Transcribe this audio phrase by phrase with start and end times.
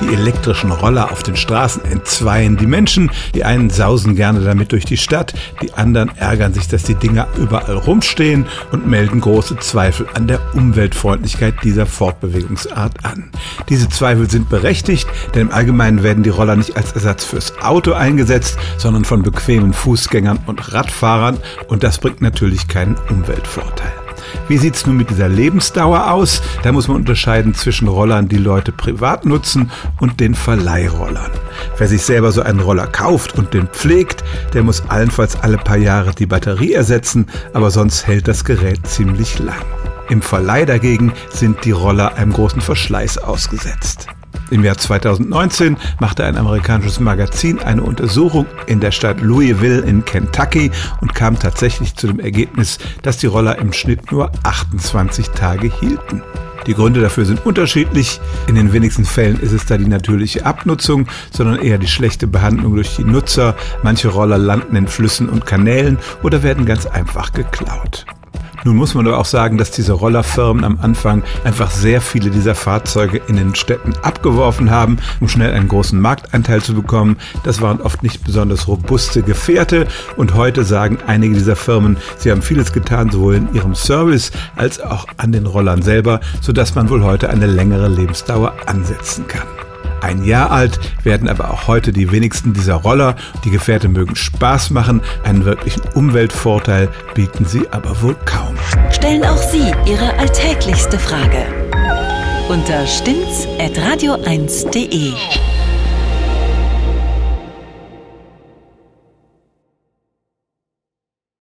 [0.00, 3.10] Die elektrischen Roller auf den Straßen entzweien die Menschen.
[3.34, 7.26] Die einen sausen gerne damit durch die Stadt, die anderen ärgern sich, dass die Dinger
[7.36, 13.30] überall rumstehen und melden große Zweifel an der Umweltfreundlichkeit dieser Fortbewegungsart an.
[13.68, 17.92] Diese Zweifel sind berechtigt, denn im Allgemeinen werden die Roller nicht als Ersatz fürs Auto
[17.92, 21.38] eingesetzt, sondern von bequemen Fußgängern und Radfahrern
[21.68, 24.05] und das bringt natürlich keinen Umweltvorteil.
[24.48, 26.42] Wie sieht's nun mit dieser Lebensdauer aus?
[26.62, 29.70] Da muss man unterscheiden zwischen Rollern, die Leute privat nutzen
[30.00, 31.30] und den Verleihrollern.
[31.78, 35.78] Wer sich selber so einen Roller kauft und den pflegt, der muss allenfalls alle paar
[35.78, 39.64] Jahre die Batterie ersetzen, aber sonst hält das Gerät ziemlich lang.
[40.08, 44.06] Im Verleih dagegen sind die Roller einem großen Verschleiß ausgesetzt.
[44.50, 50.70] Im Jahr 2019 machte ein amerikanisches Magazin eine Untersuchung in der Stadt Louisville in Kentucky
[51.00, 56.22] und kam tatsächlich zu dem Ergebnis, dass die Roller im Schnitt nur 28 Tage hielten.
[56.66, 58.20] Die Gründe dafür sind unterschiedlich.
[58.48, 62.74] In den wenigsten Fällen ist es da die natürliche Abnutzung, sondern eher die schlechte Behandlung
[62.74, 63.54] durch die Nutzer.
[63.82, 68.06] Manche Roller landen in Flüssen und Kanälen oder werden ganz einfach geklaut.
[68.66, 72.56] Nun muss man aber auch sagen, dass diese Rollerfirmen am Anfang einfach sehr viele dieser
[72.56, 77.16] Fahrzeuge in den Städten abgeworfen haben, um schnell einen großen Marktanteil zu bekommen.
[77.44, 82.42] Das waren oft nicht besonders robuste Gefährte und heute sagen einige dieser Firmen, sie haben
[82.42, 87.04] vieles getan, sowohl in ihrem Service als auch an den Rollern selber, sodass man wohl
[87.04, 89.46] heute eine längere Lebensdauer ansetzen kann
[90.00, 93.16] ein Jahr alt, werden aber auch heute die wenigsten dieser Roller.
[93.44, 98.54] Die Gefährte mögen Spaß machen, einen wirklichen Umweltvorteil bieten sie aber wohl kaum.
[98.90, 101.46] Stellen auch Sie Ihre alltäglichste Frage
[102.48, 105.12] unter stimmtz.radio1.de.